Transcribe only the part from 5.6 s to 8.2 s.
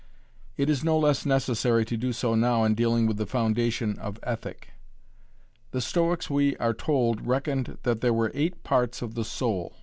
The Stoics we are told reckoned that there